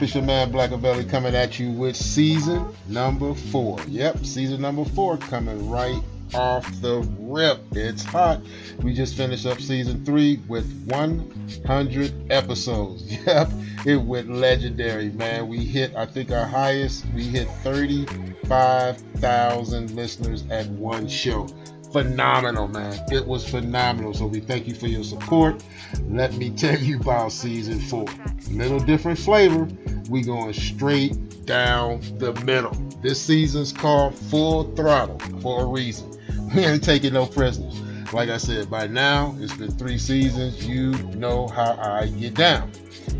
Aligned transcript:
Up? 0.00 0.04
It's 0.04 0.14
your 0.14 0.24
man 0.24 0.50
Blackavelli 0.50 1.10
coming 1.10 1.34
at 1.34 1.60
you 1.60 1.70
with 1.70 1.94
season 1.94 2.74
number 2.88 3.34
four. 3.34 3.78
Yep, 3.86 4.24
season 4.24 4.62
number 4.62 4.86
four 4.86 5.18
coming 5.18 5.68
right 5.68 6.00
off 6.32 6.64
the 6.80 7.00
rip. 7.18 7.60
It's 7.72 8.02
hot. 8.02 8.40
We 8.82 8.94
just 8.94 9.14
finished 9.14 9.44
up 9.44 9.60
season 9.60 10.02
three 10.06 10.40
with 10.48 10.64
100 10.86 12.32
episodes. 12.32 13.14
Yep, 13.26 13.50
it 13.84 13.96
went 13.96 14.32
legendary, 14.32 15.10
man. 15.10 15.48
We 15.48 15.58
hit, 15.58 15.94
I 15.94 16.06
think, 16.06 16.32
our 16.32 16.46
highest. 16.46 17.04
We 17.14 17.24
hit 17.24 17.46
35,000 17.62 19.90
listeners 19.90 20.44
at 20.50 20.66
one 20.68 21.08
show 21.08 21.46
phenomenal, 21.92 22.68
man. 22.68 22.98
It 23.10 23.26
was 23.26 23.48
phenomenal. 23.48 24.14
So 24.14 24.26
we 24.26 24.40
thank 24.40 24.66
you 24.66 24.74
for 24.74 24.86
your 24.86 25.04
support. 25.04 25.62
Let 26.08 26.34
me 26.34 26.50
tell 26.50 26.78
you 26.78 27.00
about 27.00 27.32
season 27.32 27.80
four. 27.80 28.06
Little 28.50 28.80
different 28.80 29.18
flavor. 29.18 29.68
We 30.08 30.22
going 30.22 30.52
straight 30.52 31.46
down 31.46 32.00
the 32.18 32.32
middle. 32.44 32.72
This 33.02 33.20
season's 33.20 33.72
called 33.72 34.14
Full 34.14 34.74
Throttle 34.74 35.18
for 35.40 35.62
a 35.62 35.66
reason. 35.66 36.08
We 36.54 36.64
ain't 36.64 36.82
taking 36.82 37.12
no 37.12 37.26
prisoners. 37.26 37.80
Like 38.12 38.28
I 38.28 38.36
said, 38.36 38.68
by 38.68 38.88
now 38.88 39.36
it's 39.38 39.54
been 39.54 39.70
three 39.70 39.98
seasons. 39.98 40.66
You 40.66 40.90
know 41.14 41.46
how 41.46 41.76
I 41.76 42.08
get 42.08 42.34
down. 42.34 42.72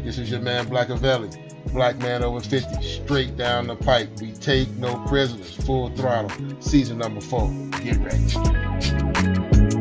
This 0.03 0.19
is 0.19 0.33
your 0.33 0.41
man 0.41 0.67
Blackavelli. 0.67 1.50
Black 1.73 1.99
man 1.99 2.23
over 2.23 2.41
50, 2.41 2.83
straight 2.83 3.37
down 3.37 3.67
the 3.69 3.77
pipe. 3.77 4.21
We 4.21 4.33
take 4.33 4.69
no 4.71 4.99
prisoners, 5.07 5.55
full 5.55 5.91
throttle. 5.91 6.31
Season 6.61 6.99
number 6.99 7.21
four. 7.21 7.49
Get 7.83 7.99
ready. 7.99 9.80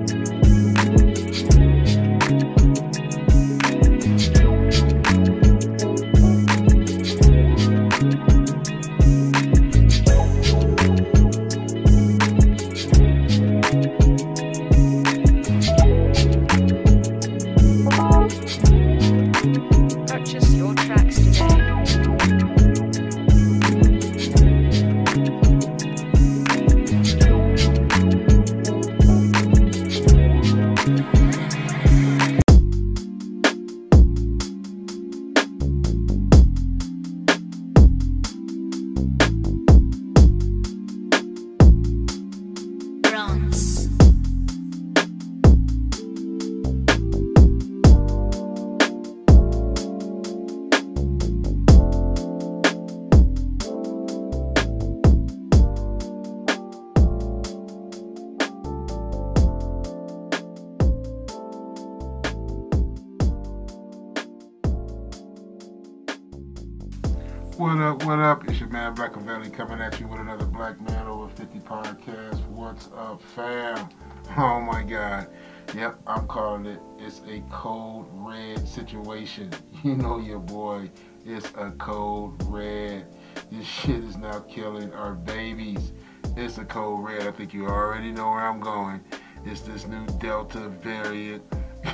Man 68.89 69.11
Blackavelli 69.11 69.53
coming 69.53 69.79
at 69.81 70.00
you 70.00 70.07
with 70.07 70.19
another 70.19 70.45
Black 70.45 70.79
Man 70.81 71.05
Over 71.05 71.29
50 71.29 71.59
podcast. 71.59 72.44
What's 72.47 72.89
up, 72.95 73.22
fam? 73.22 73.89
Oh 74.38 74.61
my 74.61 74.83
God. 74.83 75.27
Yep, 75.75 76.01
I'm 76.05 76.27
calling 76.27 76.67
it. 76.67 76.79
It's 77.00 77.22
a 77.27 77.41
cold 77.51 78.07
red 78.11 78.67
situation. 78.67 79.51
You 79.83 79.95
know 79.95 80.19
your 80.19 80.39
boy. 80.39 80.89
It's 81.25 81.47
a 81.55 81.73
cold 81.77 82.44
red. 82.47 83.07
This 83.51 83.66
shit 83.66 84.03
is 84.03 84.17
now 84.17 84.39
killing 84.41 84.94
our 84.94 85.13
babies. 85.13 85.94
It's 86.35 86.57
a 86.57 86.66
cold 86.66 87.06
red. 87.06 87.27
I 87.27 87.31
think 87.31 87.53
you 87.53 87.66
already 87.67 88.11
know 88.11 88.29
where 88.29 88.41
I'm 88.41 88.59
going. 88.59 89.01
It's 89.45 89.61
this 89.61 89.88
new 89.88 90.06
Delta 90.19 90.67
variant 90.67 91.44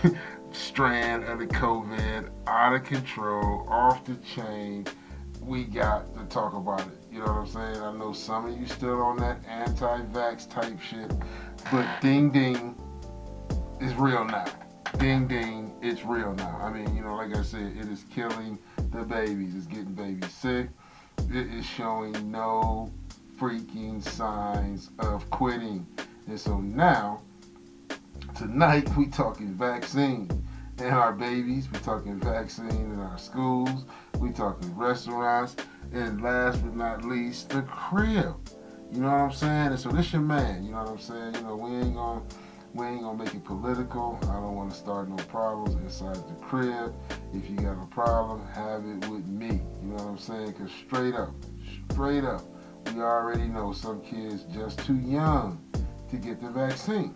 strand 0.52 1.26
of 1.26 1.40
the 1.40 1.48
COVID, 1.48 2.30
out 2.48 2.76
of 2.76 2.84
control, 2.84 3.66
off 3.70 4.04
the 4.04 4.16
chain 4.16 4.86
we 5.46 5.64
got 5.64 6.14
to 6.16 6.24
talk 6.26 6.54
about 6.54 6.82
it. 6.82 6.98
You 7.12 7.20
know 7.20 7.26
what 7.26 7.38
I'm 7.38 7.48
saying? 7.48 7.78
I 7.78 7.92
know 7.94 8.14
some 8.14 8.46
of 8.46 8.58
you 8.58 8.66
still 8.66 9.02
on 9.02 9.18
that 9.18 9.38
anti-vax 9.48 10.50
type 10.50 10.80
shit, 10.82 11.12
but 11.72 11.86
ding 12.02 12.32
ding 12.32 12.76
is 13.80 13.94
real 13.96 14.26
now. 14.26 14.46
Ding 14.98 15.28
ding, 15.28 15.74
it's 15.82 16.04
real 16.04 16.34
now. 16.34 16.58
I 16.62 16.72
mean, 16.72 16.96
you 16.96 17.04
know, 17.04 17.16
like 17.16 17.36
I 17.36 17.44
said, 17.44 17.76
it 17.78 17.88
is 17.88 18.06
killing 18.14 18.58
the 18.92 19.04
babies. 19.04 19.56
It's 19.56 19.68
getting 19.68 19.94
babies 19.94 20.32
sick. 20.32 20.70
It 21.30 21.54
is 21.54 21.66
showing 21.66 22.32
no 22.32 22.92
freaking 23.40 24.02
signs 24.02 24.90
of 25.00 25.30
quitting. 25.30 25.86
And 26.28 26.40
so 26.40 26.60
now, 26.60 27.22
tonight 28.36 28.90
we 28.96 29.08
talking 29.08 29.54
vaccine 29.54 30.30
in 30.80 30.88
our 30.88 31.14
babies. 31.14 31.70
We 31.72 31.80
talking 31.80 32.20
vaccine 32.20 32.70
in 32.70 33.00
our 33.00 33.18
schools. 33.18 33.86
We 34.20 34.32
talking 34.32 34.76
restaurants, 34.76 35.56
and 35.92 36.22
last 36.22 36.64
but 36.64 36.76
not 36.76 37.06
least, 37.06 37.50
the 37.50 37.62
crib. 37.64 38.36
You 38.92 39.02
know 39.02 39.08
what 39.08 39.16
I'm 39.16 39.32
saying? 39.32 39.68
And 39.68 39.80
so 39.80 39.90
this 39.90 40.14
your 40.14 40.22
man. 40.22 40.64
You 40.64 40.72
know 40.72 40.84
what 40.84 40.90
I'm 40.90 41.00
saying? 41.00 41.36
You 41.36 41.42
know 41.42 41.56
we 41.56 41.72
ain't 41.72 41.96
gonna 41.96 42.22
we 42.74 42.86
ain't 42.86 43.02
gonna 43.02 43.24
make 43.24 43.34
it 43.34 43.44
political. 43.44 44.20
I 44.24 44.34
don't 44.34 44.56
want 44.56 44.72
to 44.72 44.78
start 44.78 45.10
no 45.10 45.16
problems 45.16 45.76
inside 45.76 46.16
the 46.16 46.46
crib. 46.46 46.94
If 47.34 47.50
you 47.50 47.56
got 47.56 47.82
a 47.82 47.88
problem, 47.88 48.46
have 48.48 48.86
it 48.86 49.10
with 49.10 49.28
me. 49.28 49.62
You 49.82 49.90
know 49.90 49.96
what 49.96 50.08
I'm 50.08 50.18
saying? 50.18 50.54
Cause 50.54 50.72
straight 50.86 51.16
up, 51.16 51.34
straight 51.92 52.24
up, 52.24 52.42
we 52.94 53.02
already 53.02 53.48
know 53.48 53.72
some 53.72 54.02
kids 54.02 54.44
just 54.54 54.80
too 54.80 54.98
young 54.98 55.62
to 56.10 56.18
get 56.18 56.42
the 56.42 56.50
vaccine. 56.50 57.16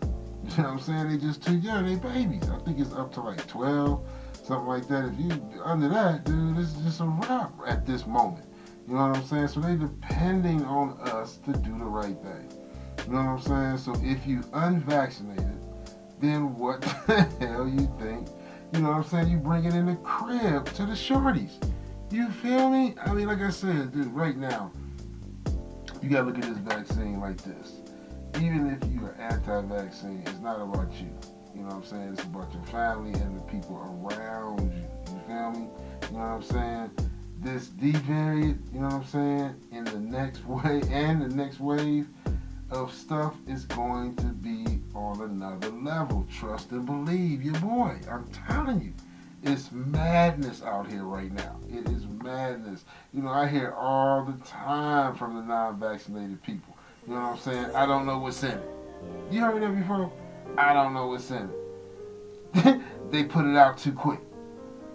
You 0.58 0.64
know 0.64 0.70
what 0.70 0.74
I'm 0.74 0.80
saying? 0.80 1.10
They 1.10 1.18
just 1.18 1.44
too 1.44 1.58
young. 1.58 1.86
They 1.86 1.96
babies. 1.96 2.50
I 2.50 2.58
think 2.60 2.80
it's 2.80 2.94
up 2.94 3.14
to 3.14 3.22
like 3.22 3.46
12 3.48 4.06
something 4.50 4.68
like 4.68 4.88
that. 4.88 5.06
If 5.06 5.20
you 5.20 5.62
under 5.64 5.90
that, 5.90 6.26
dude, 6.26 6.58
this 6.58 6.76
is 6.76 6.84
just 6.84 7.02
a 7.02 7.06
wrap 7.06 7.54
at 7.68 7.86
this 7.86 8.08
moment. 8.08 8.46
You 8.88 8.96
know 8.96 9.08
what 9.08 9.18
I'm 9.18 9.24
saying? 9.24 9.50
So 9.50 9.60
they 9.60 9.76
depending 9.76 10.66
on 10.66 11.00
us 11.02 11.38
to 11.46 11.54
do 11.54 11.78
the 11.78 11.86
right 11.86 12.18
thing. 12.24 12.52
You 13.06 13.14
know 13.14 13.20
what 13.20 13.30
I'm 13.30 13.42
saying? 13.42 13.78
So 13.78 13.94
if 14.04 14.26
you 14.26 14.44
unvaccinated, 14.54 15.60
then 16.20 16.56
what 16.56 16.82
the 17.08 17.22
hell 17.40 17.68
you 17.68 17.88
think? 18.00 18.28
You 18.74 18.82
know 18.82 18.90
what 18.90 18.98
I'm 18.98 19.04
saying? 19.04 19.30
You 19.30 19.38
bring 19.38 19.66
it 19.66 19.76
in 19.76 19.86
the 19.86 19.96
crib 19.98 20.66
to 20.74 20.86
the 20.86 20.94
shorties. 20.94 21.64
You 22.12 22.32
feel 22.32 22.70
me? 22.70 22.96
I 23.06 23.14
mean, 23.14 23.28
like 23.28 23.42
I 23.42 23.52
said, 23.52 23.94
dude, 23.94 24.08
right 24.08 24.36
now, 24.36 24.72
you 26.02 26.10
gotta 26.10 26.26
look 26.26 26.38
at 26.38 26.44
this 26.44 26.58
vaccine 26.58 27.20
like 27.20 27.38
this. 27.42 27.79
Even 28.36 28.78
if 28.82 28.90
you 28.92 29.06
are 29.06 29.16
anti-vaccine, 29.20 30.24
it's 30.26 30.40
not 30.40 30.62
about 30.62 30.92
you. 30.94 31.10
You 31.54 31.62
know 31.62 31.68
what 31.68 31.76
I'm 31.76 31.84
saying? 31.84 32.14
It's 32.14 32.24
about 32.24 32.54
your 32.54 32.64
family 32.64 33.20
and 33.20 33.38
the 33.38 33.42
people 33.44 33.78
around 33.78 34.72
you. 34.72 35.14
You 35.14 35.22
feel 35.28 35.52
me? 35.52 35.68
You 36.10 36.18
know 36.18 36.20
what 36.20 36.26
I'm 36.26 36.44
saying? 36.44 36.92
This 37.42 37.68
D 37.68 37.92
variant, 37.92 38.62
you 38.74 38.80
know 38.82 38.88
what 38.88 38.96
I'm 38.96 39.06
saying? 39.06 39.56
In 39.72 39.84
the 39.86 40.00
next 40.00 40.46
wave 40.48 40.90
and 40.92 41.22
the 41.22 41.30
next 41.30 41.60
wave 41.60 42.08
of 42.70 42.94
stuff 42.94 43.36
is 43.48 43.66
going 43.66 44.16
to 44.18 44.26
be 44.26 44.80
on 44.94 45.22
another 45.22 45.70
level. 45.70 46.28
Trust 46.32 46.72
and 46.72 46.86
believe 46.86 47.42
your 47.44 47.60
boy. 47.60 48.00
I'm 48.10 48.28
telling 48.48 48.82
you. 48.82 48.94
It's 49.42 49.72
madness 49.72 50.62
out 50.64 50.92
here 50.92 51.04
right 51.04 51.32
now. 51.32 51.60
It 51.70 51.88
is 51.90 52.06
madness. 52.22 52.84
You 53.14 53.22
know, 53.22 53.30
I 53.30 53.48
hear 53.48 53.72
all 53.72 54.26
the 54.26 54.46
time 54.46 55.16
from 55.16 55.36
the 55.36 55.42
non-vaccinated 55.42 56.44
people. 56.44 56.69
You 57.10 57.16
know 57.16 57.22
what 57.22 57.32
I'm 57.32 57.40
saying? 57.40 57.76
I 57.76 57.88
don't 57.88 58.06
know 58.06 58.20
what's 58.20 58.44
in 58.44 58.52
it. 58.52 58.70
You 59.32 59.42
heard 59.42 59.64
that 59.64 59.76
before? 59.76 60.12
I 60.60 60.74
don't 60.74 60.94
know 60.94 61.08
what's 61.08 61.32
in 61.32 61.50
it. 62.54 62.82
they 63.12 63.24
put 63.24 63.46
it 63.46 63.58
out 63.58 63.80
too 63.80 63.94
quick. 63.94 64.20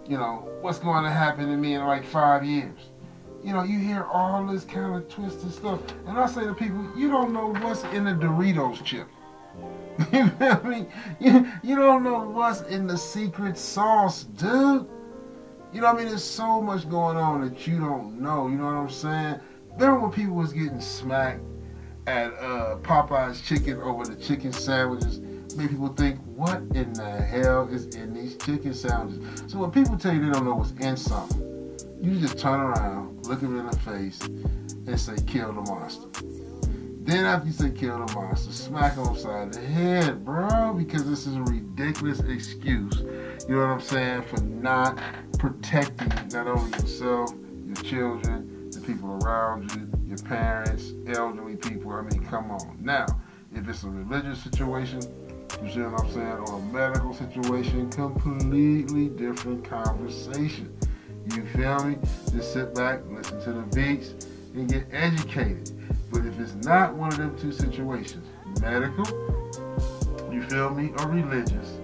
You 0.07 0.17
know, 0.17 0.49
what's 0.61 0.79
going 0.79 1.03
to 1.03 1.09
happen 1.09 1.47
to 1.47 1.57
me 1.57 1.73
in 1.73 1.83
like 1.83 2.05
five 2.05 2.45
years? 2.45 2.79
You 3.43 3.51
know, 3.51 3.63
you 3.63 3.79
hear 3.79 4.05
all 4.05 4.47
this 4.47 4.63
kind 4.63 4.95
of 4.95 5.09
twisted 5.09 5.51
stuff. 5.51 5.81
And 6.07 6.17
I 6.17 6.25
say 6.27 6.45
to 6.45 6.53
people, 6.53 6.89
you 6.95 7.09
don't 7.09 7.33
know 7.33 7.53
what's 7.61 7.83
in 7.85 8.05
the 8.05 8.11
Doritos 8.11 8.81
chip. 8.85 9.07
You 10.13 10.29
feel 10.29 10.63
me? 10.63 10.87
You, 11.19 11.51
you 11.63 11.75
don't 11.75 12.01
know 12.01 12.29
what's 12.29 12.61
in 12.61 12.87
the 12.87 12.97
secret 12.97 13.57
sauce, 13.57 14.23
dude. 14.23 14.87
You 15.73 15.81
know 15.81 15.87
what 15.87 15.95
I 15.95 15.97
mean? 15.97 16.07
There's 16.07 16.23
so 16.23 16.61
much 16.61 16.89
going 16.89 17.17
on 17.17 17.41
that 17.41 17.67
you 17.67 17.77
don't 17.77 18.21
know. 18.21 18.47
You 18.47 18.55
know 18.55 18.67
what 18.67 18.75
I'm 18.75 18.89
saying? 18.89 19.39
Remember 19.73 19.99
when 19.99 20.11
people 20.11 20.35
was 20.35 20.53
getting 20.53 20.79
smacked 20.79 21.41
at 22.07 22.33
uh, 22.33 22.77
Popeye's 22.83 23.41
chicken 23.41 23.81
over 23.81 24.05
the 24.05 24.15
chicken 24.15 24.51
sandwiches? 24.51 25.19
Made 25.55 25.69
people 25.69 25.89
think, 25.89 26.19
what 26.35 26.57
in 26.73 26.91
the 26.93 27.21
hell 27.21 27.67
is 27.71 27.95
in 27.95 28.13
these 28.13 28.35
chicken 28.37 28.73
sandwiches? 28.73 29.43
So 29.51 29.59
when 29.59 29.71
people 29.71 29.97
tell 29.97 30.13
you 30.13 30.25
they 30.25 30.31
don't 30.31 30.43
know 30.45 30.55
what's 30.55 30.71
in 30.71 30.97
something, 30.97 31.41
You 32.01 32.19
just 32.19 32.37
turn 32.37 32.59
around, 32.59 33.25
look 33.25 33.39
them 33.41 33.57
in 33.59 33.65
the 33.65 33.77
face, 33.77 34.21
and 34.21 34.99
say, 34.99 35.15
kill 35.25 35.53
the 35.53 35.61
monster. 35.61 36.07
Then 36.99 37.25
after 37.25 37.47
you 37.47 37.53
say 37.53 37.71
kill 37.71 38.05
the 38.05 38.13
monster, 38.13 38.51
smack 38.51 38.95
him 38.95 39.07
upside 39.07 39.53
the 39.53 39.61
head, 39.61 40.23
bro, 40.25 40.73
because 40.73 41.09
this 41.09 41.25
is 41.25 41.35
a 41.35 41.41
ridiculous 41.41 42.19
excuse. 42.19 42.99
You 43.47 43.55
know 43.55 43.61
what 43.61 43.69
I'm 43.69 43.81
saying? 43.81 44.21
For 44.23 44.41
not 44.41 44.99
protecting 45.39 46.09
not 46.31 46.47
only 46.47 46.69
yourself, 46.77 47.33
your 47.65 47.75
children, 47.77 48.69
the 48.69 48.81
people 48.81 49.17
around 49.23 49.71
you, 49.73 49.89
your 50.15 50.27
parents, 50.27 50.93
elderly 51.07 51.55
people. 51.55 51.91
I 51.91 52.01
mean, 52.01 52.25
come 52.25 52.51
on. 52.51 52.77
Now, 52.81 53.05
if 53.53 53.67
it's 53.67 53.83
a 53.83 53.89
religious 53.89 54.41
situation, 54.41 55.01
you 55.63 55.71
see 55.71 55.81
what 55.81 56.01
I'm 56.01 56.11
saying, 56.11 56.27
or 56.27 56.59
a 56.59 56.61
medical 56.61 57.13
situation, 57.13 57.89
completely 57.89 59.09
different 59.09 59.63
conversation. 59.63 60.75
You 61.33 61.45
feel 61.47 61.83
me? 61.83 61.97
Just 62.31 62.53
sit 62.53 62.73
back, 62.75 63.01
listen 63.09 63.41
to 63.41 63.53
the 63.53 63.61
beats, 63.75 64.27
and 64.53 64.69
get 64.69 64.85
educated. 64.91 65.71
But 66.11 66.25
if 66.25 66.39
it's 66.39 66.55
not 66.65 66.93
one 66.93 67.11
of 67.11 67.17
them 67.17 67.37
two 67.37 67.51
situations, 67.51 68.27
medical, 68.61 69.05
you 70.31 70.43
feel 70.43 70.69
me, 70.69 70.91
or 70.99 71.07
religious, 71.07 71.77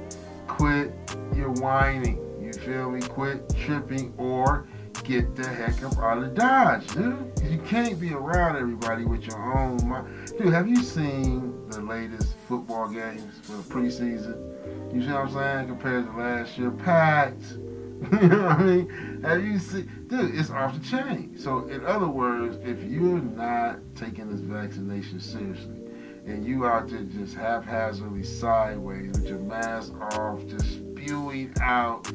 quit 0.48 0.94
your 1.36 1.50
whining. 1.50 2.20
You 2.42 2.54
feel 2.54 2.92
me? 2.92 3.02
Quit 3.02 3.54
tripping 3.58 4.14
or 4.18 4.68
get 5.04 5.36
the 5.36 5.48
heck 5.48 5.84
up 5.84 5.98
out 5.98 6.24
of 6.24 6.36
Dodge, 6.36 6.88
dude. 6.88 7.32
You 7.44 7.60
can't 7.60 8.00
be 8.00 8.14
around 8.14 8.58
everybody 8.58 9.06
with 9.06 9.26
your 9.26 9.58
own 9.58 9.88
mind. 9.88 10.34
Dude, 10.38 10.54
have 10.54 10.68
you 10.68 10.84
seen 10.84 11.68
the 11.70 11.82
latest 11.82 12.36
football 12.48 12.88
games 12.88 13.34
for 13.44 13.54
the 13.54 13.64
preseason? 13.64 14.94
You 14.94 15.02
see 15.02 15.12
what 15.12 15.28
I'm 15.28 15.34
saying? 15.34 15.68
Compared 15.68 16.06
to 16.06 16.18
last 16.18 16.58
year, 16.58 16.72
packed. 16.72 17.44
you 18.22 18.28
know 18.28 18.44
what 18.44 18.60
I 18.60 18.64
mean? 18.64 19.22
Have 19.24 19.44
you 19.44 19.60
seen? 19.60 20.06
Dude, 20.08 20.36
it's 20.36 20.50
off 20.50 20.74
the 20.74 20.86
chain. 20.86 21.36
So, 21.38 21.68
in 21.68 21.86
other 21.86 22.08
words, 22.08 22.58
if 22.64 22.82
you're 22.84 23.20
not 23.20 23.80
taking 23.96 24.30
this 24.30 24.42
vaccination 24.42 25.20
seriously, 25.20 25.82
and 26.26 26.46
you 26.46 26.66
out 26.66 26.90
there 26.90 27.04
just 27.04 27.36
haphazardly 27.36 28.24
sideways 28.24 29.12
with 29.12 29.28
your 29.28 29.40
mask 29.40 29.94
off, 30.00 30.46
just 30.48 30.66
spewing 30.66 31.54
out 31.62 32.12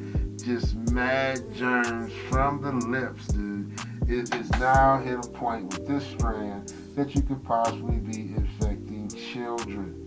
just 0.47 0.77
mad 0.93 1.41
germs 1.53 2.13
from 2.29 2.61
the 2.61 2.71
lips, 2.71 3.27
dude. 3.27 3.69
It 4.07 4.33
is 4.33 4.49
now 4.51 4.97
hit 4.97 5.25
a 5.25 5.29
point 5.29 5.73
with 5.73 5.85
this 5.85 6.05
strand 6.07 6.71
that 6.95 7.13
you 7.13 7.21
could 7.21 7.43
possibly 7.43 7.97
be 7.97 8.33
infecting 8.33 9.09
children. 9.09 10.05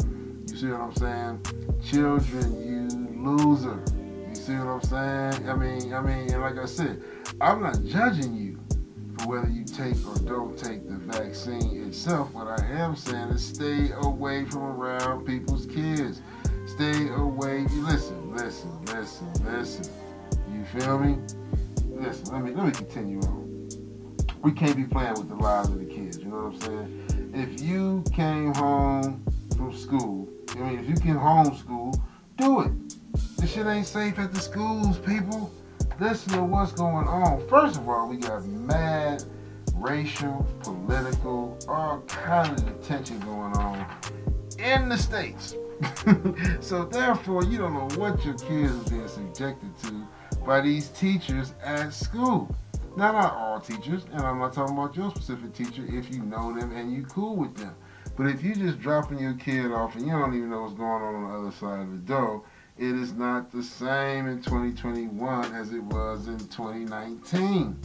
You 0.49 0.57
see 0.57 0.69
what 0.69 0.81
I'm 0.81 0.95
saying? 0.95 1.45
Children, 1.85 2.67
you 2.67 3.23
loser. 3.23 3.85
You 4.31 4.35
see 4.35 4.55
what 4.55 4.67
I'm 4.67 4.81
saying? 4.81 5.47
I 5.47 5.55
mean, 5.55 5.93
I 5.93 6.01
mean, 6.01 6.33
and 6.33 6.41
like 6.41 6.57
I 6.57 6.65
said, 6.65 7.03
I'm 7.39 7.61
not 7.61 7.85
judging 7.85 8.35
you 8.35 8.59
for 9.19 9.29
whether 9.29 9.49
you 9.51 9.67
take 9.67 9.97
or 10.07 10.19
don't 10.21 10.57
take 10.57 10.89
the 10.89 10.97
vaccine 10.97 11.87
itself. 11.87 12.33
What 12.33 12.47
I 12.47 12.65
am 12.65 12.97
saying 12.97 13.29
is 13.29 13.45
stay 13.45 13.91
away 13.91 14.47
from 14.47 14.63
around 14.63 15.27
people's 15.27 15.67
kids. 15.67 16.23
Stay 16.65 17.11
away. 17.11 17.67
Listen, 17.73 18.35
listen, 18.35 18.71
listen, 18.87 19.31
listen. 19.45 20.00
Feel 20.73 21.01
me? 21.01 21.19
Listen, 21.89 22.33
let 22.33 22.45
me 22.45 22.53
let 22.53 22.67
me 22.67 22.71
continue 22.71 23.19
on. 23.23 23.69
We 24.41 24.53
can't 24.53 24.77
be 24.77 24.85
playing 24.85 25.15
with 25.15 25.29
the 25.29 25.35
lives 25.35 25.69
of 25.69 25.81
the 25.81 25.85
kids. 25.85 26.19
You 26.19 26.27
know 26.27 26.49
what 26.49 26.55
I'm 26.55 26.61
saying? 26.61 27.33
If 27.35 27.61
you 27.61 28.05
came 28.15 28.55
home 28.55 29.25
from 29.57 29.77
school, 29.77 30.29
I 30.51 30.59
mean, 30.59 30.79
if 30.79 30.89
you 30.89 30.95
can 30.95 31.17
homeschool, 31.17 32.01
do 32.37 32.61
it. 32.61 32.71
This 33.37 33.53
shit 33.53 33.67
ain't 33.67 33.87
safe 33.87 34.17
at 34.21 34.33
the 34.33 34.41
schools, 34.41 34.99
people. 34.99 35.53
Listen 35.99 36.35
to 36.35 36.45
what's 36.45 36.71
going 36.71 37.09
on. 37.09 37.47
First 37.49 37.77
of 37.77 37.89
all, 37.89 38.09
we 38.09 38.19
got 38.19 38.47
mad 38.47 39.25
racial, 39.75 40.47
political, 40.61 41.59
all 41.69 42.01
kinds 42.03 42.63
of 42.63 42.87
tension 42.87 43.19
going 43.21 43.53
on 43.57 43.85
in 44.61 44.89
the 44.89 44.97
states. 44.97 45.57
so 46.61 46.85
therefore, 46.85 47.43
you 47.45 47.59
don't 47.59 47.75
know 47.75 47.89
what 47.99 48.25
your 48.25 48.35
kids 48.35 48.73
are 48.73 48.91
being 48.91 49.09
subjected 49.09 49.77
to 49.83 50.07
by 50.51 50.61
these 50.61 50.89
teachers 50.89 51.55
at 51.63 51.95
school. 51.95 52.53
Now, 52.97 53.13
not 53.13 53.35
all 53.37 53.61
teachers, 53.61 54.05
and 54.13 54.21
I'm 54.21 54.41
not 54.41 54.53
talking 54.53 54.77
about 54.77 54.97
your 54.97 55.09
specific 55.11 55.55
teacher 55.55 55.85
if 55.87 56.13
you 56.13 56.25
know 56.25 56.53
them 56.53 56.73
and 56.73 56.93
you 56.93 57.05
cool 57.05 57.37
with 57.37 57.55
them. 57.57 57.73
But 58.17 58.27
if 58.27 58.43
you're 58.43 58.57
just 58.57 58.81
dropping 58.81 59.21
your 59.21 59.35
kid 59.35 59.71
off 59.71 59.95
and 59.95 60.05
you 60.05 60.11
don't 60.11 60.35
even 60.35 60.51
know 60.51 60.63
what's 60.63 60.75
going 60.75 61.03
on 61.03 61.15
on 61.15 61.31
the 61.31 61.39
other 61.39 61.53
side 61.53 61.83
of 61.83 61.93
the 61.93 61.99
door, 61.99 62.43
it 62.77 62.97
is 62.97 63.13
not 63.13 63.53
the 63.53 63.63
same 63.63 64.27
in 64.27 64.43
2021 64.43 65.55
as 65.55 65.73
it 65.73 65.85
was 65.85 66.27
in 66.27 66.41
2019. 66.41 67.77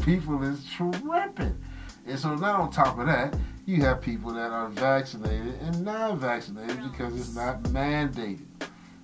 people 0.02 0.42
is 0.42 0.64
tripping. 0.74 1.62
And 2.06 2.18
so 2.18 2.34
now 2.34 2.62
on 2.62 2.70
top 2.70 2.98
of 2.98 3.04
that, 3.08 3.36
you 3.66 3.82
have 3.82 4.00
people 4.00 4.32
that 4.32 4.52
are 4.52 4.70
vaccinated 4.70 5.60
and 5.60 5.84
not 5.84 6.16
vaccinated 6.16 6.82
because 6.90 7.14
it's 7.14 7.34
not 7.34 7.62
mandated. 7.64 8.46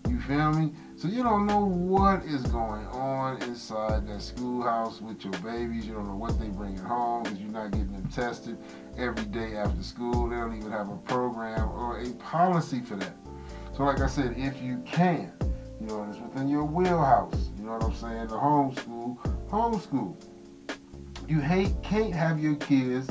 You 0.08 0.20
feel 0.20 0.52
me? 0.52 0.72
So 0.96 1.08
you 1.08 1.22
don't 1.22 1.46
know 1.46 1.64
what 1.64 2.24
is 2.24 2.42
going 2.42 2.86
on 2.86 3.42
inside 3.42 4.06
that 4.06 4.22
schoolhouse 4.22 5.00
with 5.00 5.24
your 5.24 5.32
babies. 5.40 5.86
You 5.86 5.94
don't 5.94 6.06
know 6.06 6.16
what 6.16 6.38
they 6.38 6.48
bring 6.48 6.76
home 6.76 7.24
because 7.24 7.38
you're 7.38 7.50
not 7.50 7.72
getting 7.72 7.92
them 7.92 8.08
tested 8.08 8.56
every 8.96 9.24
day 9.24 9.56
after 9.56 9.82
school. 9.82 10.28
They 10.28 10.36
don't 10.36 10.56
even 10.56 10.70
have 10.70 10.88
a 10.88 10.96
program 10.96 11.70
or 11.70 12.00
a 12.00 12.10
policy 12.14 12.80
for 12.80 12.96
that. 12.96 13.16
So 13.76 13.84
like 13.84 14.00
I 14.00 14.06
said, 14.06 14.34
if 14.36 14.60
you 14.62 14.82
can, 14.86 15.32
you 15.80 15.86
know, 15.86 16.06
it's 16.08 16.18
within 16.18 16.48
your 16.48 16.64
wheelhouse. 16.64 17.50
You 17.58 17.64
know 17.64 17.72
what 17.72 17.84
I'm 17.84 17.94
saying? 17.94 18.28
The 18.28 18.36
homeschool, 18.36 19.18
homeschool. 19.48 20.16
You 21.28 21.40
hate 21.40 21.72
can't 21.82 22.14
have 22.14 22.38
your 22.38 22.56
kids 22.56 23.10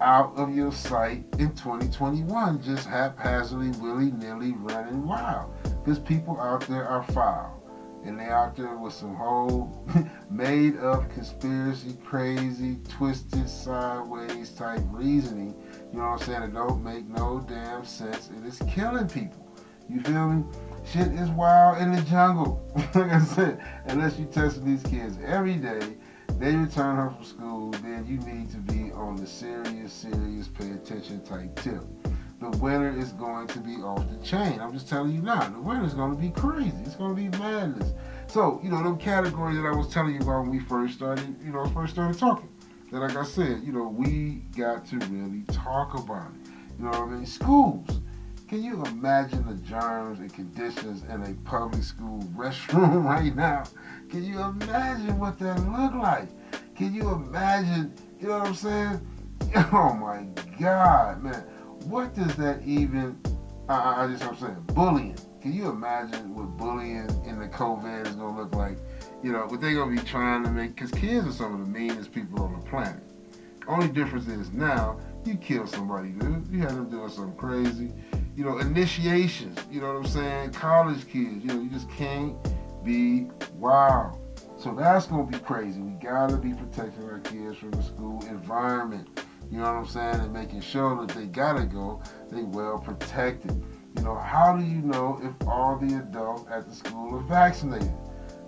out 0.00 0.34
of 0.36 0.54
your 0.54 0.72
sight 0.72 1.24
in 1.38 1.50
2021, 1.54 2.62
just 2.62 2.86
haphazardly, 2.86 3.70
willy 3.80 4.10
nilly 4.12 4.52
running 4.52 5.06
wild 5.06 5.52
because 5.84 5.98
people 5.98 6.40
out 6.40 6.62
there 6.62 6.88
are 6.88 7.02
foul. 7.02 7.60
And 8.04 8.18
they 8.18 8.24
out 8.24 8.56
there 8.56 8.76
with 8.76 8.92
some 8.92 9.14
whole 9.14 9.86
made 10.30 10.78
up 10.78 11.10
conspiracy, 11.12 11.96
crazy, 12.04 12.78
twisted, 12.88 13.48
sideways 13.48 14.50
type 14.50 14.80
reasoning. 14.90 15.54
You 15.92 15.98
know 15.98 16.10
what 16.10 16.20
I'm 16.20 16.26
saying? 16.26 16.42
It 16.42 16.54
don't 16.54 16.82
make 16.82 17.06
no 17.08 17.44
damn 17.48 17.84
sense. 17.84 18.30
It 18.36 18.46
is 18.46 18.60
killing 18.68 19.08
people. 19.08 19.46
You 19.88 20.02
feel 20.02 20.28
me? 20.28 20.44
Shit 20.84 21.08
is 21.08 21.30
wild 21.30 21.78
in 21.78 21.92
the 21.92 22.02
jungle. 22.02 22.62
like 22.94 23.10
I 23.10 23.20
said, 23.20 23.62
unless 23.86 24.18
you 24.18 24.26
testing 24.26 24.66
these 24.66 24.82
kids 24.82 25.18
every 25.24 25.56
day, 25.56 25.96
they 26.38 26.56
return 26.56 26.96
home 26.96 27.14
from 27.14 27.24
school, 27.24 27.70
then 27.82 28.06
you 28.06 28.18
need 28.30 28.50
to 28.50 28.58
be 28.58 28.92
on 28.92 29.16
the 29.16 29.26
serious, 29.26 29.92
serious, 29.92 30.48
pay 30.48 30.70
attention 30.72 31.24
type 31.24 31.54
tip 31.56 31.82
the 32.50 32.58
winter 32.58 32.94
is 32.98 33.12
going 33.12 33.46
to 33.48 33.58
be 33.58 33.76
off 33.76 34.04
the 34.10 34.24
chain. 34.24 34.60
I'm 34.60 34.72
just 34.72 34.88
telling 34.88 35.12
you 35.12 35.22
now, 35.22 35.48
the 35.48 35.60
winter 35.60 35.84
is 35.84 35.94
going 35.94 36.14
to 36.14 36.20
be 36.20 36.30
crazy. 36.30 36.76
It's 36.84 36.96
going 36.96 37.14
to 37.14 37.30
be 37.30 37.36
madness. 37.38 37.92
So, 38.26 38.60
you 38.62 38.70
know, 38.70 38.82
them 38.82 38.98
categories 38.98 39.56
that 39.56 39.66
I 39.66 39.74
was 39.74 39.88
telling 39.88 40.14
you 40.14 40.20
about 40.20 40.42
when 40.42 40.50
we 40.50 40.60
first 40.60 40.94
started, 40.94 41.36
you 41.42 41.52
know, 41.52 41.64
first 41.66 41.94
started 41.94 42.18
talking. 42.18 42.48
That, 42.92 43.00
like 43.00 43.16
I 43.16 43.24
said, 43.24 43.62
you 43.62 43.72
know, 43.72 43.86
we 43.86 44.42
got 44.56 44.86
to 44.86 44.98
really 44.98 45.42
talk 45.52 45.94
about 45.94 46.32
it. 46.32 46.50
You 46.78 46.84
know 46.84 46.90
what 46.90 47.00
I 47.00 47.06
mean? 47.06 47.26
Schools. 47.26 48.00
Can 48.48 48.62
you 48.62 48.84
imagine 48.84 49.46
the 49.46 49.54
germs 49.66 50.18
and 50.20 50.32
conditions 50.32 51.02
in 51.04 51.22
a 51.22 51.34
public 51.48 51.82
school 51.82 52.22
restroom 52.36 53.04
right 53.04 53.34
now? 53.34 53.64
Can 54.10 54.22
you 54.22 54.40
imagine 54.40 55.18
what 55.18 55.38
that 55.38 55.58
look 55.60 55.94
like? 55.94 56.28
Can 56.76 56.94
you 56.94 57.10
imagine, 57.10 57.94
you 58.20 58.28
know 58.28 58.38
what 58.38 58.48
I'm 58.48 58.54
saying? 58.54 59.00
Oh 59.72 59.94
my 59.94 60.26
God, 60.58 61.22
man 61.22 61.44
what 61.84 62.14
does 62.14 62.34
that 62.36 62.62
even? 62.64 63.18
I, 63.68 64.04
I 64.04 64.08
just 64.08 64.24
I'm 64.24 64.36
saying 64.36 64.64
bullying. 64.74 65.18
Can 65.40 65.52
you 65.52 65.68
imagine 65.68 66.34
what 66.34 66.56
bullying 66.56 67.08
in 67.26 67.38
the 67.38 67.48
COVID 67.48 68.06
is 68.06 68.14
gonna 68.14 68.40
look 68.40 68.54
like? 68.54 68.78
You 69.22 69.32
know, 69.32 69.46
what 69.46 69.60
they're 69.60 69.74
gonna 69.74 69.94
be 69.94 70.02
trying 70.02 70.42
to 70.44 70.50
make 70.50 70.74
because 70.74 70.90
kids 70.90 71.26
are 71.26 71.32
some 71.32 71.52
of 71.52 71.60
the 71.60 71.66
meanest 71.66 72.12
people 72.12 72.42
on 72.42 72.58
the 72.58 72.66
planet. 72.66 73.02
Only 73.66 73.88
difference 73.88 74.26
is 74.26 74.52
now 74.52 74.98
you 75.24 75.36
kill 75.36 75.66
somebody, 75.66 76.10
dude. 76.10 76.46
You 76.50 76.60
have 76.60 76.74
them 76.74 76.90
doing 76.90 77.08
something 77.10 77.36
crazy. 77.36 77.92
You 78.36 78.44
know, 78.44 78.58
initiations. 78.58 79.58
You 79.70 79.80
know 79.80 79.88
what 79.88 79.96
I'm 79.96 80.06
saying? 80.06 80.50
College 80.52 81.06
kids. 81.08 81.44
You 81.44 81.46
know, 81.46 81.60
you 81.60 81.70
just 81.70 81.90
can't 81.90 82.36
be 82.84 83.28
wild. 83.54 84.18
So 84.58 84.74
that's 84.74 85.06
gonna 85.06 85.24
be 85.24 85.38
crazy. 85.38 85.80
We 85.80 85.92
gotta 85.92 86.36
be 86.36 86.52
protecting 86.54 87.04
our 87.04 87.20
kids 87.20 87.58
from 87.58 87.70
the 87.72 87.82
school 87.82 88.22
environment. 88.26 89.23
You 89.50 89.58
know 89.58 89.64
what 89.64 89.74
I'm 89.74 89.86
saying? 89.86 90.16
And 90.16 90.32
making 90.32 90.60
sure 90.60 91.06
that 91.06 91.14
they 91.14 91.26
gotta 91.26 91.64
go, 91.64 92.02
they 92.30 92.42
well 92.42 92.78
protected. 92.78 93.62
You 93.96 94.02
know, 94.02 94.16
how 94.16 94.56
do 94.56 94.64
you 94.64 94.80
know 94.80 95.20
if 95.22 95.46
all 95.46 95.78
the 95.78 95.98
adults 95.98 96.44
at 96.50 96.68
the 96.68 96.74
school 96.74 97.16
are 97.16 97.22
vaccinated? 97.22 97.92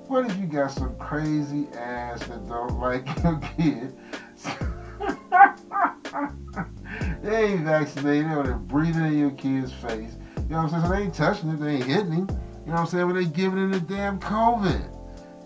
What 0.09 0.27
if 0.27 0.37
you 0.39 0.47
got 0.47 0.71
some 0.71 0.97
crazy 0.99 1.67
ass 1.77 2.21
that 2.27 2.49
don't 2.49 2.79
like 2.79 3.07
your 3.23 3.39
kid? 3.57 3.95
they 7.23 7.53
ain't 7.53 7.65
vaccinated 7.65 8.33
or 8.33 8.45
they're 8.45 8.55
breathing 8.55 9.05
in 9.05 9.19
your 9.19 9.33
kid's 9.33 9.73
face. 9.73 10.17
You 10.37 10.43
know 10.51 10.63
what 10.63 10.73
I'm 10.73 10.81
saying? 10.81 10.83
So 10.83 10.89
they 10.89 11.03
ain't 11.03 11.15
touching 11.15 11.51
it, 11.51 11.61
they 11.61 11.77
ain't 11.77 11.85
hitting 11.85 12.13
him. 12.13 12.29
You 12.29 12.73
know 12.73 12.73
what 12.73 12.81
I'm 12.81 12.87
saying? 12.87 13.07
But 13.07 13.15
they 13.15 13.27
giving 13.27 13.59
him 13.59 13.73
the 13.73 13.81
damn 13.81 14.19
COVID. 14.19 14.96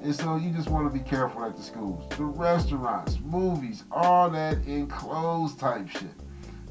And 0.02 0.14
so 0.14 0.36
you 0.36 0.50
just 0.50 0.70
want 0.70 0.90
to 0.90 0.98
be 0.98 1.04
careful 1.04 1.44
at 1.44 1.56
the 1.56 1.62
schools, 1.62 2.08
the 2.16 2.24
restaurants, 2.24 3.18
movies, 3.22 3.84
all 3.90 4.30
that 4.30 4.58
enclosed 4.66 5.58
type 5.58 5.88
shit. 5.88 6.10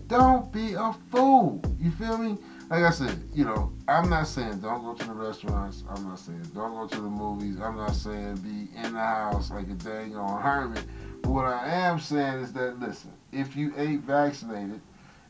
Don't 0.07 0.51
be 0.51 0.73
a 0.73 0.95
fool. 1.11 1.61
You 1.79 1.91
feel 1.91 2.17
me? 2.17 2.37
Like 2.71 2.83
I 2.83 2.89
said, 2.89 3.23
you 3.33 3.45
know, 3.45 3.71
I'm 3.87 4.09
not 4.09 4.27
saying 4.27 4.59
don't 4.59 4.83
go 4.83 4.95
to 4.95 5.05
the 5.05 5.13
restaurants. 5.13 5.83
I'm 5.89 6.03
not 6.07 6.17
saying 6.17 6.41
don't 6.55 6.73
go 6.73 6.87
to 6.87 6.95
the 6.95 7.09
movies. 7.09 7.59
I'm 7.61 7.77
not 7.77 7.93
saying 7.95 8.37
be 8.37 8.69
in 8.83 8.93
the 8.93 8.99
house 8.99 9.51
like 9.51 9.67
a 9.69 9.73
dang 9.73 10.15
on 10.15 10.41
hermit. 10.41 10.83
But 11.21 11.29
what 11.29 11.45
I 11.45 11.67
am 11.67 11.99
saying 11.99 12.39
is 12.39 12.53
that 12.53 12.79
listen, 12.79 13.11
if 13.31 13.55
you 13.55 13.73
ain't 13.77 14.03
vaccinated 14.03 14.81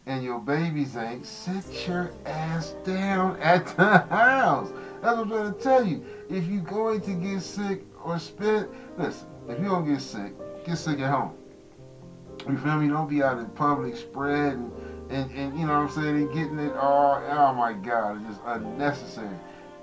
and 0.06 0.24
your 0.24 0.40
babies 0.40 0.96
ain't, 0.96 1.26
sit 1.26 1.88
your 1.88 2.12
ass 2.26 2.76
down 2.86 3.38
at 3.42 3.68
the 3.76 3.98
house. 4.10 4.72
That's 5.02 5.18
what 5.18 5.24
I'm 5.24 5.30
trying 5.30 5.54
to 5.54 5.60
tell 5.60 5.86
you. 5.86 6.06
If 6.30 6.46
you're 6.48 6.62
going 6.62 7.02
to 7.02 7.14
get 7.14 7.42
sick 7.42 7.84
or 8.04 8.20
spit, 8.20 8.70
listen, 8.98 9.28
if 9.48 9.60
you 9.60 9.66
don't 9.66 9.88
get 9.88 10.02
sick, 10.02 10.34
get 10.66 10.78
sick 10.78 11.00
at 11.00 11.10
home. 11.10 11.34
You 12.48 12.58
feel 12.58 12.78
me? 12.78 12.88
Don't 12.88 13.10
be 13.10 13.22
out 13.22 13.38
in 13.38 13.48
public 13.48 13.96
spreading 13.98 14.72
and, 15.10 15.32
and 15.32 15.60
you 15.60 15.66
know 15.66 15.80
what 15.80 15.90
I'm 15.90 15.90
saying, 15.90 16.16
and 16.18 16.34
getting 16.34 16.60
it 16.60 16.76
all, 16.76 17.16
oh 17.16 17.54
my 17.54 17.74
God, 17.74 18.18
it's 18.22 18.38
just 18.38 18.42
unnecessary. 18.46 19.36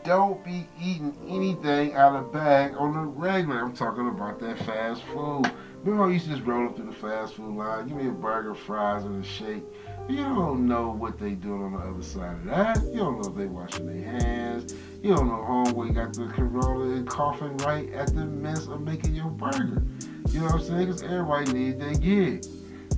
Don't 0.05 0.45
be 0.45 0.69
eating 0.81 1.17
anything 1.27 1.95
out 1.95 2.15
of 2.15 2.33
bag 2.33 2.75
on 2.79 2.95
the 2.95 3.01
regular. 3.01 3.61
I'm 3.61 3.73
talking 3.73 4.07
about 4.07 4.39
that 4.39 4.57
fast 4.61 5.03
food. 5.05 5.51
Remember 5.83 6.05
I 6.05 6.13
used 6.13 6.27
to 6.27 6.31
just 6.33 6.45
roll 6.47 6.69
up 6.69 6.77
to 6.77 6.83
the 6.83 6.93
fast 6.93 7.35
food 7.35 7.57
line, 7.57 7.89
give 7.89 7.97
me 7.97 8.07
a 8.07 8.13
burger, 8.13 8.55
fries, 8.55 9.05
and 9.05 9.25
a 9.25 9.27
shake. 9.27 9.65
You 10.09 10.19
don't 10.19 10.69
know 10.69 10.91
what 10.91 11.19
they 11.19 11.31
doing 11.31 11.63
on 11.63 11.73
the 11.73 11.79
other 11.79 12.03
side 12.03 12.37
of 12.37 12.45
that. 12.45 12.85
You 12.85 13.01
don't 13.01 13.21
know 13.21 13.29
if 13.31 13.37
they 13.37 13.47
washing 13.47 13.87
their 13.87 14.21
hands. 14.21 14.75
You 15.07 15.15
don't 15.15 15.29
know 15.29 15.35
homeboy 15.35 15.95
got 15.95 16.15
the 16.15 16.27
corona 16.27 16.97
and 16.97 17.07
coughing 17.07 17.57
right 17.59 17.93
at 17.93 18.13
the 18.13 18.25
mess 18.25 18.67
of 18.67 18.81
making 18.81 19.15
your 19.15 19.29
burger. 19.29 19.87
You 20.31 20.41
know 20.41 20.47
what 20.47 20.55
I'm 20.55 20.63
saying? 20.65 20.87
Because 20.87 21.05
everybody 21.05 21.53
needs 21.53 21.79
their 21.79 21.95
gig. 21.95 22.45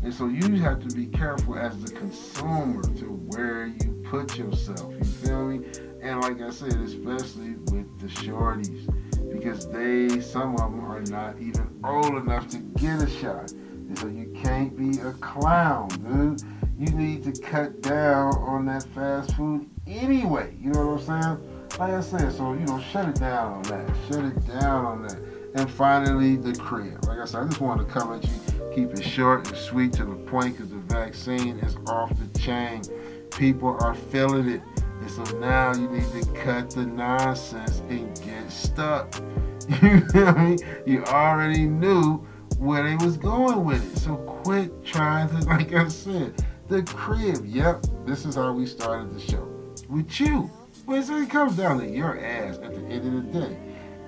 And 0.03 0.15
so 0.15 0.29
you 0.29 0.55
have 0.63 0.81
to 0.89 0.97
be 0.97 1.05
careful 1.05 1.59
as 1.59 1.79
the 1.83 1.93
consumer 1.95 2.83
to 2.83 3.05
where 3.05 3.67
you 3.67 4.03
put 4.09 4.39
yourself. 4.39 4.91
You 4.91 5.05
feel 5.05 5.49
me? 5.49 5.67
And 6.01 6.23
like 6.23 6.41
I 6.41 6.49
said, 6.49 6.79
especially 6.79 7.57
with 7.71 8.01
the 8.01 8.07
shorties, 8.07 8.89
because 9.31 9.71
they, 9.71 10.23
some 10.23 10.55
of 10.55 10.61
them 10.63 10.81
are 10.87 11.03
not 11.03 11.39
even 11.39 11.79
old 11.85 12.15
enough 12.17 12.49
to 12.49 12.57
get 12.79 13.03
a 13.03 13.11
shot. 13.11 13.53
And 13.53 13.99
so 13.99 14.07
you 14.07 14.35
can't 14.43 14.75
be 14.75 14.99
a 15.01 15.13
clown, 15.13 15.89
dude. 15.89 16.41
You 16.79 16.91
need 16.97 17.23
to 17.25 17.39
cut 17.43 17.83
down 17.83 18.35
on 18.37 18.65
that 18.65 18.85
fast 18.95 19.37
food 19.37 19.69
anyway. 19.87 20.57
You 20.59 20.71
know 20.71 20.87
what 20.87 21.11
I'm 21.11 21.23
saying? 21.23 21.58
Like 21.79 21.93
I 21.93 22.01
said, 22.01 22.33
so 22.33 22.55
you 22.55 22.67
know, 22.67 22.81
shut 22.81 23.09
it 23.09 23.17
down 23.17 23.53
on 23.55 23.63
that. 23.65 23.89
Shut 24.09 24.25
it 24.25 24.47
down 24.47 24.85
on 24.85 25.03
that. 25.03 25.19
And 25.55 25.71
finally, 25.71 26.37
the 26.37 26.53
crib. 26.55 27.05
Like 27.07 27.19
I 27.19 27.25
said, 27.25 27.43
I 27.43 27.47
just 27.47 27.61
wanted 27.61 27.87
to 27.87 27.93
come 27.93 28.13
at 28.13 28.25
you 28.25 28.49
keep 28.79 28.93
it 28.93 29.03
short 29.03 29.49
and 29.49 29.57
sweet 29.57 29.93
to 29.93 30.05
the 30.05 30.15
point 30.15 30.57
because 30.57 30.71
the 30.71 30.77
vaccine 30.77 31.59
is 31.59 31.77
off 31.89 32.13
the 32.19 32.39
chain. 32.39 32.83
People 33.31 33.77
are 33.81 33.95
feeling 33.95 34.49
it. 34.49 34.63
And 35.01 35.11
so 35.11 35.23
now 35.39 35.75
you 35.75 35.89
need 35.89 36.11
to 36.13 36.33
cut 36.33 36.71
the 36.71 36.87
nonsense 36.87 37.81
and 37.89 38.15
get 38.23 38.51
stuck. 38.51 39.13
You 39.83 40.01
feel 40.09 40.33
me? 40.33 40.57
You 40.87 41.05
already 41.05 41.67
knew 41.67 42.27
where 42.59 42.89
they 42.89 42.97
was 43.05 43.19
going 43.19 43.65
with 43.65 43.85
it. 43.93 43.99
So 43.99 44.17
quit 44.17 44.83
trying 44.83 45.29
to, 45.29 45.37
like 45.47 45.75
I 45.75 45.89
said, 45.89 46.43
the 46.69 46.83
crib. 46.85 47.45
Yep, 47.45 47.85
this 48.07 48.25
is 48.25 48.37
how 48.37 48.53
we 48.53 48.65
started 48.65 49.15
the 49.15 49.21
show. 49.21 49.47
With 49.91 50.19
you. 50.21 50.51
But 50.89 51.07
it 51.07 51.29
comes 51.29 51.55
down 51.55 51.81
to 51.81 51.87
your 51.87 52.19
ass 52.19 52.57
at 52.63 52.75
the 52.75 52.81
end 52.87 53.07
of 53.07 53.33
the 53.33 53.41
day. 53.41 53.59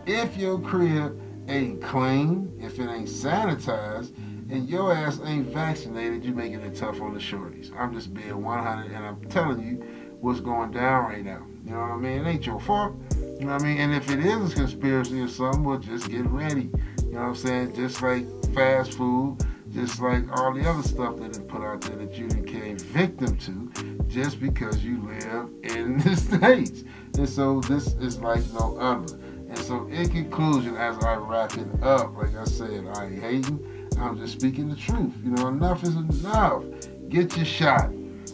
If 0.06 0.38
your 0.38 0.58
crib 0.58 1.20
ain't 1.46 1.82
clean, 1.82 2.58
if 2.58 2.78
it 2.78 2.88
ain't 2.88 3.06
sanitized, 3.06 4.16
and 4.50 4.66
your 4.66 4.90
ass 4.94 5.20
ain't 5.26 5.48
vaccinated, 5.48 6.24
you're 6.24 6.34
making 6.34 6.62
it 6.62 6.74
tough 6.74 7.02
on 7.02 7.12
the 7.12 7.20
shorties. 7.20 7.70
I'm 7.78 7.92
just 7.92 8.14
being 8.14 8.42
100, 8.42 8.92
and 8.92 9.04
I'm 9.04 9.20
telling 9.26 9.60
you 9.60 9.84
what's 10.20 10.40
going 10.40 10.70
down 10.70 11.04
right 11.04 11.22
now. 11.22 11.46
You 11.66 11.72
know 11.72 11.80
what 11.80 11.90
I 11.90 11.96
mean? 11.98 12.24
It 12.24 12.26
ain't 12.26 12.46
your 12.46 12.58
fault. 12.58 12.94
You 13.12 13.44
know 13.44 13.52
what 13.52 13.60
I 13.60 13.64
mean? 13.64 13.76
And 13.76 13.94
if 13.94 14.10
it 14.10 14.20
is 14.20 14.52
a 14.52 14.54
conspiracy 14.56 15.20
or 15.20 15.28
something, 15.28 15.62
well, 15.62 15.76
just 15.76 16.08
get 16.08 16.24
ready. 16.28 16.70
You 17.04 17.10
know 17.12 17.20
what 17.20 17.26
I'm 17.26 17.36
saying? 17.36 17.74
Just 17.74 18.00
like 18.00 18.24
fast 18.54 18.94
food, 18.94 19.36
just 19.72 20.00
like 20.00 20.24
all 20.36 20.52
the 20.52 20.68
other 20.68 20.82
stuff 20.82 21.16
that 21.18 21.30
is 21.30 21.38
put 21.38 21.62
out 21.62 21.80
there 21.82 21.96
that 21.96 22.16
you 22.16 22.26
became 22.26 22.76
victim 22.76 23.36
to, 23.38 24.04
just 24.08 24.40
because 24.40 24.84
you 24.84 25.00
live 25.02 25.50
in 25.62 25.98
the 26.04 26.16
States. 26.16 26.84
And 27.16 27.28
so 27.28 27.60
this 27.60 27.94
is 27.94 28.18
like 28.20 28.42
no 28.52 28.76
other. 28.78 29.14
And 29.48 29.58
so 29.58 29.86
in 29.88 30.08
conclusion, 30.08 30.76
as 30.76 30.96
I 30.98 31.16
wrap 31.16 31.56
it 31.56 31.82
up, 31.82 32.16
like 32.16 32.36
I 32.36 32.44
said, 32.44 32.86
I 32.94 33.06
ain't 33.06 33.22
hating. 33.22 33.88
I'm 33.98 34.18
just 34.18 34.34
speaking 34.34 34.68
the 34.68 34.76
truth. 34.76 35.12
You 35.24 35.30
know, 35.32 35.48
enough 35.48 35.82
is 35.82 35.96
enough. 35.96 36.62
Get 37.08 37.36
your 37.36 37.46
shot. 37.46 37.90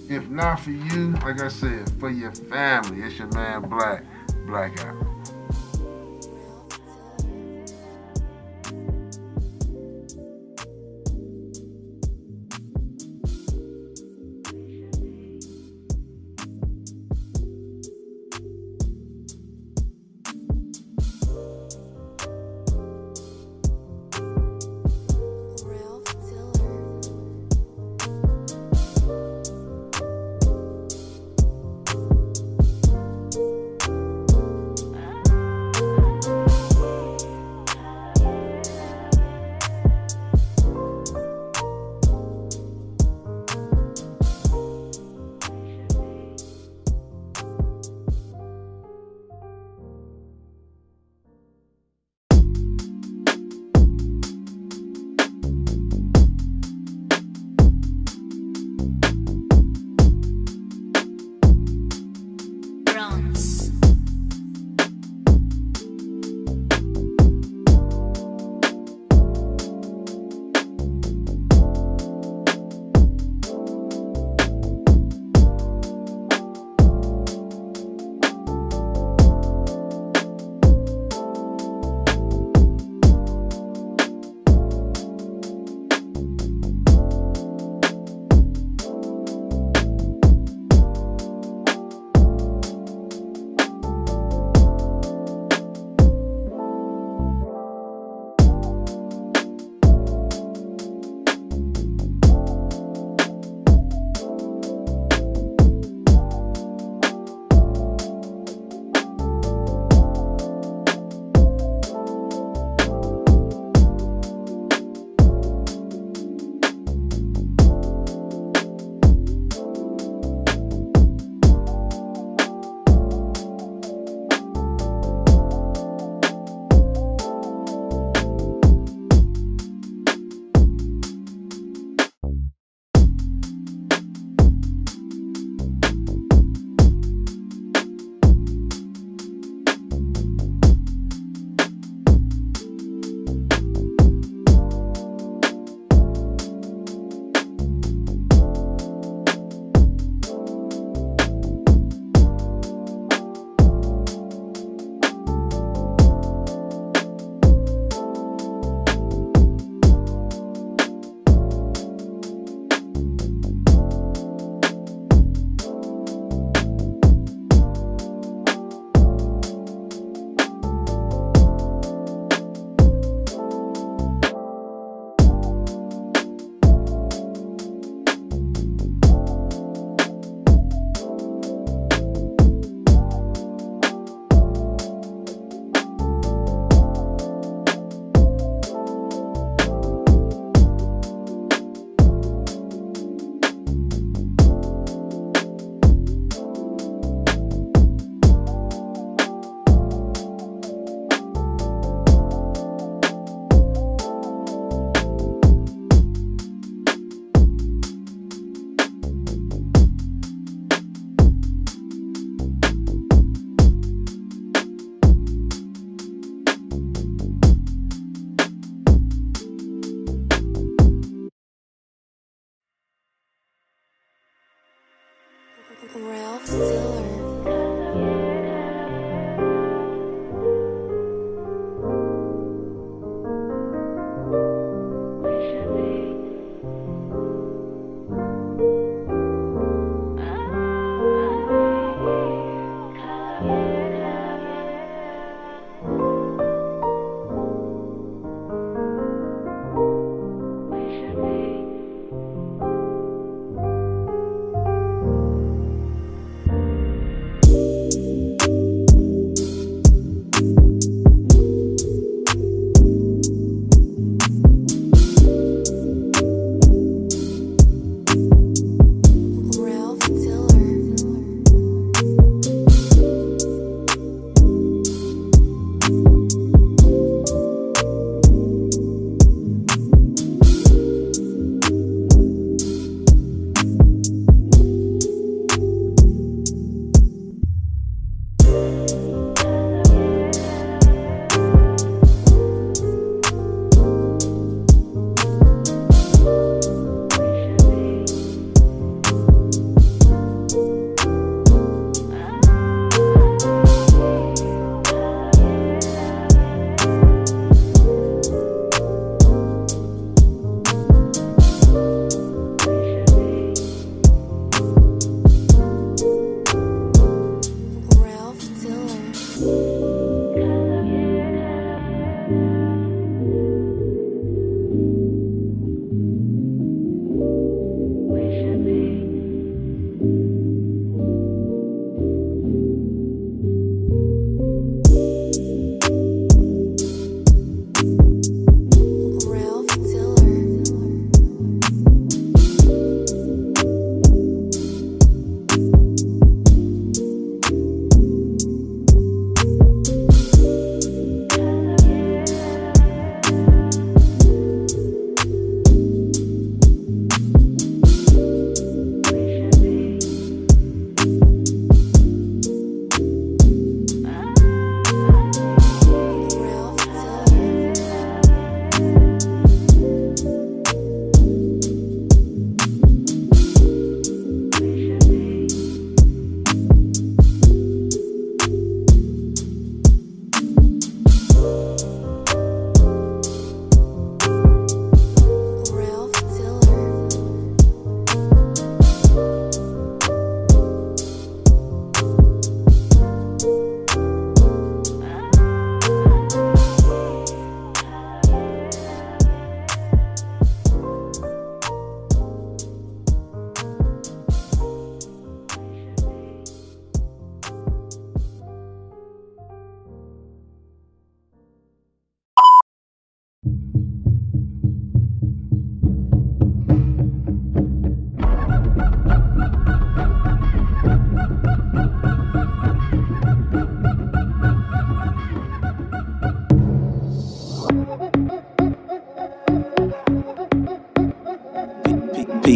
If 0.09 0.29
not 0.29 0.61
for 0.61 0.71
you, 0.71 1.13
like 1.25 1.41
I 1.41 1.49
said, 1.49 1.91
for 1.99 2.11
your 2.11 2.33
family, 2.33 3.03
it's 3.03 3.19
your 3.19 3.29
man 3.29 3.63
Black, 3.63 4.05
Black 4.47 4.79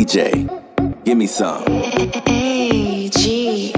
DJ, 0.01 1.05
give 1.05 1.19
me 1.19 1.27
some. 1.27 1.63
AG. 2.27 3.73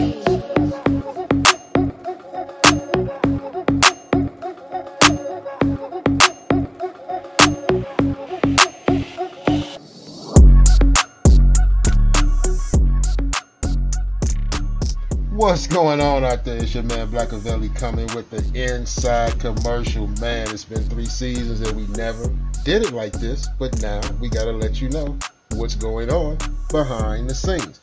What's 15.32 15.66
going 15.66 16.00
on 16.00 16.22
out 16.22 16.44
there? 16.44 16.62
It's 16.62 16.72
your 16.72 16.84
man 16.84 17.08
Blackavelli 17.08 17.74
coming 17.74 18.06
with 18.14 18.30
the 18.30 18.38
inside 18.54 19.40
commercial. 19.40 20.06
Man, 20.20 20.48
it's 20.52 20.64
been 20.64 20.84
three 20.84 21.04
seasons 21.04 21.62
and 21.62 21.76
we 21.76 21.88
never 21.96 22.28
did 22.64 22.82
it 22.82 22.92
like 22.92 23.12
this, 23.14 23.48
but 23.58 23.82
now 23.82 24.00
we 24.20 24.28
gotta 24.28 24.52
let 24.52 24.80
you 24.80 24.88
know 24.90 25.18
what's 25.56 25.74
going 25.74 26.10
on 26.10 26.38
behind 26.70 27.28
the 27.28 27.34
scenes. 27.34 27.80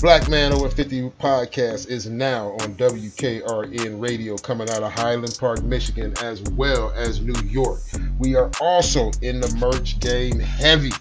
Black 0.00 0.28
Man 0.28 0.52
Over 0.52 0.68
50 0.68 1.10
podcast 1.18 1.88
is 1.88 2.06
now 2.06 2.50
on 2.60 2.74
WKRN 2.74 4.00
radio 4.00 4.36
coming 4.36 4.68
out 4.68 4.82
of 4.82 4.92
Highland 4.92 5.36
Park, 5.40 5.62
Michigan, 5.62 6.12
as 6.22 6.42
well 6.52 6.92
as 6.94 7.22
New 7.22 7.40
York. 7.48 7.80
We 8.18 8.36
are 8.36 8.50
also 8.60 9.10
in 9.22 9.40
the 9.40 9.54
merch 9.56 9.98
game 10.00 10.38
heavy. 10.38 10.92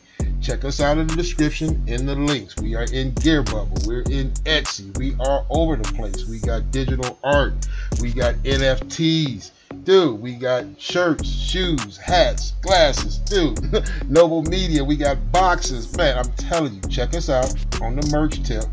Check 0.41 0.63
us 0.63 0.79
out 0.79 0.97
in 0.97 1.08
the 1.08 1.15
description 1.15 1.84
in 1.88 2.05
the 2.05 2.15
links. 2.15 2.55
We 2.58 2.75
are 2.75 2.86
in 2.93 3.13
Gear 3.15 3.43
Bubble. 3.43 3.77
We're 3.86 4.03
in 4.03 4.31
Etsy. 4.45 4.97
We 4.97 5.15
are 5.19 5.45
over 5.49 5.75
the 5.75 5.91
place. 5.93 6.25
We 6.27 6.39
got 6.39 6.71
digital 6.71 7.19
art. 7.23 7.53
We 7.99 8.13
got 8.13 8.36
NFTs. 8.43 9.51
Dude, 9.86 10.19
we 10.19 10.34
got 10.34 10.65
shirts, 10.80 11.30
shoes, 11.30 11.95
hats, 11.98 12.54
glasses. 12.63 13.19
Dude, 13.19 13.88
Noble 14.10 14.41
Media. 14.41 14.84
We 14.84 14.95
got 14.98 15.32
boxes. 15.32 15.95
Man, 15.95 16.17
I'm 16.17 16.32
telling 16.34 16.74
you, 16.74 16.82
check 16.89 17.13
us 17.13 17.30
out 17.30 17.54
on 17.84 17.95
the 17.95 18.08
merch 18.12 18.41
tip. 18.41 18.63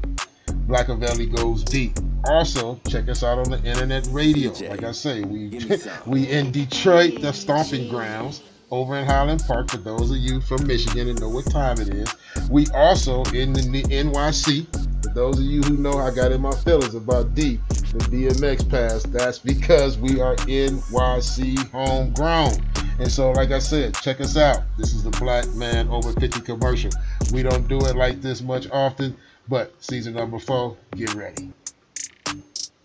Blackavelli 0.67 1.37
goes 1.37 1.65
deep. 1.65 1.99
Also, 2.25 2.81
check 2.89 3.11
us 3.11 3.23
out 3.23 3.39
on 3.39 3.51
the 3.51 3.59
internet 3.59 4.09
radio. 4.11 4.53
Like 4.71 4.85
I 4.85 4.93
say, 4.93 5.21
we 5.23 5.51
give 5.51 5.69
me 5.69 5.77
some. 5.77 5.93
we 6.07 6.31
in 6.31 6.51
Detroit, 6.51 7.21
the 7.21 7.33
stomping 7.33 7.91
grounds, 7.91 8.43
over 8.71 8.97
in 8.97 9.05
Highland 9.05 9.43
Park. 9.47 9.71
For 9.71 9.77
those 9.77 10.11
of 10.11 10.17
you 10.17 10.41
from 10.41 10.67
Michigan 10.67 11.11
and 11.11 11.21
know 11.21 11.29
what 11.29 11.45
time 11.51 11.79
it 11.79 11.91
is, 11.91 12.09
we 12.49 12.67
also 12.69 13.23
in 13.35 13.53
the 13.53 13.61
NYC. 13.61 14.67
Those 15.15 15.39
of 15.39 15.45
you 15.45 15.61
who 15.63 15.77
know, 15.77 15.99
I 15.99 16.11
got 16.11 16.33
in 16.33 16.41
my 16.41 16.53
feelings 16.53 16.95
about 16.95 17.35
D, 17.35 17.61
the 17.69 17.99
DMX 17.99 18.69
pass. 18.69 19.03
That's 19.03 19.39
because 19.39 19.99
we 19.99 20.23
are 20.23 20.37
NYC 20.37 21.71
homegrown. 21.71 22.53
And 22.99 23.13
so, 23.13 23.31
like 23.33 23.51
I 23.51 23.59
said, 23.59 23.95
check 23.97 24.23
us 24.23 24.39
out. 24.39 24.63
This 24.79 24.95
is 24.95 25.05
the 25.05 25.11
Black 25.11 25.47
Man 25.55 25.89
Over 25.89 26.13
50 26.13 26.41
commercial. 26.41 26.91
We 27.31 27.43
don't 27.43 27.69
do 27.69 27.79
it 27.81 27.95
like 27.95 28.23
this 28.23 28.41
much 28.41 28.71
often, 28.71 29.15
but 29.49 29.75
season 29.85 30.15
number 30.15 30.39
four, 30.39 30.79
get 30.97 31.13
ready. 31.15 31.53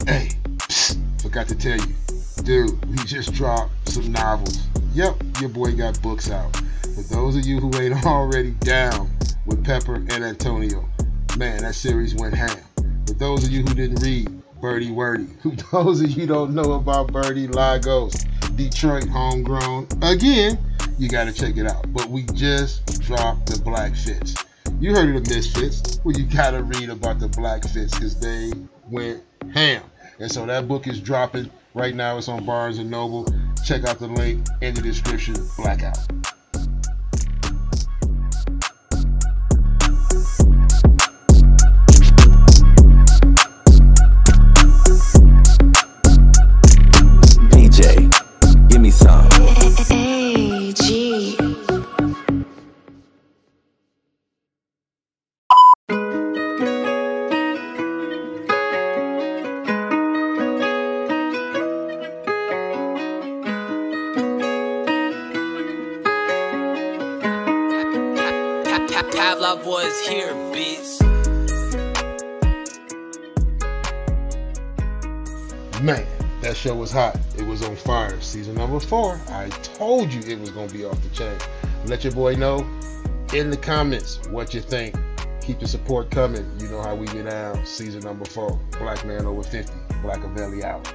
Hey, 0.06 0.32
psst, 0.58 1.22
forgot 1.22 1.48
to 1.48 1.56
tell 1.56 1.78
you, 1.78 1.94
dude, 2.44 2.86
we 2.88 2.98
just 3.06 3.34
dropped 3.34 3.72
some 3.88 4.12
novels. 4.12 4.68
Yep, 4.94 5.16
your 5.40 5.50
boy 5.50 5.74
got 5.76 6.02
books 6.02 6.30
out. 6.30 6.54
For 6.82 7.04
those 7.04 7.38
of 7.38 7.46
you 7.46 7.62
who 7.62 7.74
ain't 7.80 8.06
already 8.06 8.52
down 8.52 9.10
with 9.46 9.64
Pepper 9.64 9.96
and 9.96 10.26
Antonio, 10.26 10.90
man, 11.38 11.62
that 11.62 11.76
series 11.76 12.16
went 12.16 12.34
ham. 12.34 12.58
For 13.06 13.14
those 13.14 13.44
of 13.46 13.52
you 13.52 13.62
who 13.62 13.74
didn't 13.74 14.02
read 14.02 14.28
Berty 14.60 14.92
Werty, 14.92 15.28
who 15.42 15.56
those 15.72 16.02
of 16.02 16.12
you 16.12 16.26
don't 16.26 16.54
know 16.54 16.74
about 16.74 17.12
Birdie 17.12 17.48
Lagos, 17.48 18.26
Detroit 18.56 19.08
homegrown, 19.08 19.88
again, 20.02 20.58
you 20.98 21.08
gotta 21.08 21.32
check 21.32 21.58
it 21.58 21.68
out. 21.68 21.94
But 21.94 22.10
we 22.10 22.24
just 22.34 23.02
dropped 23.02 23.48
the 23.48 23.60
Black 23.62 23.96
Fits. 23.96 24.36
You 24.80 24.96
heard 24.96 25.16
of 25.16 25.24
the 25.24 25.36
Misfits. 25.36 26.00
Well, 26.04 26.18
you 26.18 26.26
gotta 26.26 26.64
read 26.64 26.90
about 26.90 27.20
the 27.20 27.28
Black 27.28 27.64
Fits 27.64 27.94
because 27.94 28.20
they 28.20 28.52
went 28.90 29.24
ham. 29.54 29.84
And 30.20 30.32
so 30.32 30.46
that 30.48 30.68
book 30.68 30.88
is 30.88 31.00
dropping 31.00 31.52
right 31.76 31.94
now. 31.94 32.18
It's 32.18 32.28
on 32.28 32.46
Barnes 32.46 32.80
and 32.80 32.90
Noble. 32.90 33.28
Check 33.64 33.86
out 33.86 34.00
the 34.00 34.08
link 34.08 34.46
in 34.62 34.74
the 34.74 34.82
description. 34.82 35.36
Blackout. 35.56 35.98
Here. 70.08 70.48
Man, 75.82 76.08
that 76.42 76.58
show 76.58 76.74
was 76.74 76.92
hot. 76.92 77.20
It 77.38 77.46
was 77.46 77.62
on 77.62 77.76
fire. 77.76 78.20
Season 78.20 78.56
number 78.56 78.80
four. 78.80 79.22
I 79.30 79.50
told 79.62 80.12
you 80.12 80.22
it 80.22 80.40
was 80.40 80.50
gonna 80.50 80.72
be 80.72 80.84
off 80.86 81.00
the 81.04 81.10
chain. 81.10 81.38
Let 81.86 82.04
your 82.04 82.14
boy 82.14 82.36
know 82.36 82.68
in 83.34 83.52
the 83.52 83.58
comments 83.58 84.20
what 84.30 84.56
you 84.56 84.62
think. 84.62 84.96
Keep 85.40 85.60
the 85.60 85.68
support 85.68 86.10
coming. 86.10 86.50
You 86.60 86.68
know 86.70 86.82
how 86.82 86.96
we 86.96 87.06
get 87.06 87.30
down. 87.30 87.64
Season 87.66 88.02
number 88.02 88.26
four. 88.26 88.60
Black 88.80 89.06
man 89.06 89.26
over 89.26 89.44
50. 89.44 89.72
Blackavelli 90.02 90.64
out. 90.64 90.92